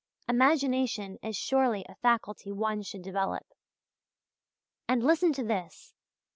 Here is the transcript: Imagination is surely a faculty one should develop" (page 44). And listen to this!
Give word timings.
Imagination 0.27 1.19
is 1.21 1.35
surely 1.37 1.85
a 1.87 1.93
faculty 1.93 2.51
one 2.51 2.81
should 2.81 3.03
develop" 3.03 3.43
(page 3.49 3.53
44). 4.87 4.93
And 4.95 5.03
listen 5.03 5.33
to 5.33 5.43
this! 5.43 5.93